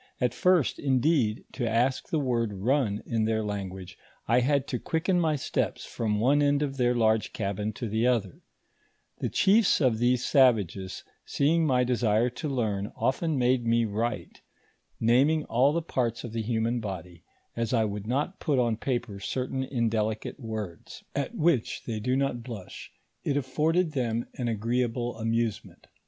[0.19, 5.19] At first, indeed, to ask the word run in their language, I had to quicken
[5.19, 8.41] my steps from one end of their large cabin to the other.
[9.19, 14.41] The chiefs of these savages seeing my desire to learn, often made me write,
[14.99, 17.23] naming all the parts of the human body,
[17.55, 21.53] and as I would not put on paper certain indelicate words, at 11 128 NABRATIVU
[21.53, 21.53] OF FATIIKR IIICNNBPIN.
[21.53, 22.91] .1 1 li:i which they do not blush,
[23.23, 25.85] it afforded them an agrooablo amusement.